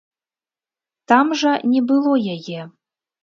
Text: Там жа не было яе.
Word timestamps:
Там 1.11 1.25
жа 1.43 1.53
не 1.73 1.81
было 1.91 2.13
яе. 2.39 2.61